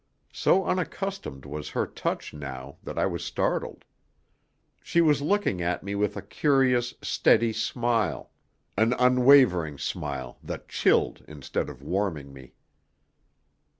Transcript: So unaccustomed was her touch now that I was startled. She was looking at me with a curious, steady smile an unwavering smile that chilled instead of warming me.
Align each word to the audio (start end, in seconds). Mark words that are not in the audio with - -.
So 0.33 0.65
unaccustomed 0.65 1.45
was 1.45 1.69
her 1.69 1.85
touch 1.85 2.33
now 2.33 2.77
that 2.81 2.97
I 2.97 3.05
was 3.05 3.23
startled. 3.23 3.85
She 4.81 4.99
was 4.99 5.21
looking 5.21 5.61
at 5.61 5.83
me 5.83 5.93
with 5.93 6.17
a 6.17 6.23
curious, 6.23 6.95
steady 7.03 7.53
smile 7.53 8.31
an 8.75 8.93
unwavering 8.93 9.77
smile 9.77 10.39
that 10.41 10.67
chilled 10.67 11.23
instead 11.27 11.69
of 11.69 11.83
warming 11.83 12.33
me. 12.33 12.53